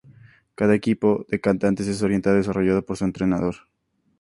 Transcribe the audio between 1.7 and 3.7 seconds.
es orientado y desarrollado por su entrenador.